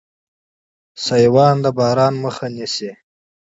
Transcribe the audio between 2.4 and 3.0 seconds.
نیسي